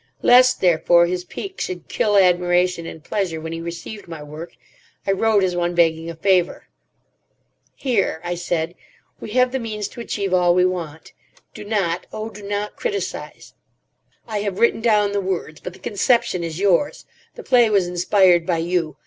[0.23, 4.53] Lest, therefore, his pique should kill admiration and pleasure when he received my work,
[5.05, 6.69] I wrote as one begging a favour.
[7.75, 8.73] "Here," I said,
[9.19, 11.13] "we have the means to achieve all we want.
[11.53, 13.53] Do not—oh, do not—criticise.
[14.27, 15.59] I have written down the words.
[15.61, 17.05] But the conception is yours.
[17.35, 18.97] The play was inspired by you.